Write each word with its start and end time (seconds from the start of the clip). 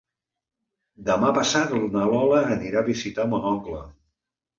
Demà 1.09 1.27
passat 1.35 1.75
na 1.97 2.07
Lola 2.13 2.39
anirà 2.55 2.81
a 2.81 2.87
visitar 2.87 3.27
mon 3.35 3.47
oncle. 3.51 3.83